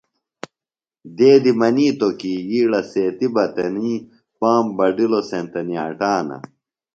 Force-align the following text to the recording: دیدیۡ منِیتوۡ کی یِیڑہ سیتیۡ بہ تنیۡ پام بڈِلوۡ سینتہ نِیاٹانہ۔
دیدیۡ 1.15 1.57
منِیتوۡ 1.59 2.13
کی 2.19 2.33
یِیڑہ 2.49 2.81
سیتیۡ 2.91 3.31
بہ 3.33 3.43
تنیۡ 3.55 3.99
پام 4.39 4.65
بڈِلوۡ 4.77 5.25
سینتہ 5.29 5.61
نِیاٹانہ۔ 5.67 6.37